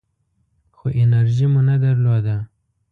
[0.75, 2.35] خو انرژي مو نه درلوده.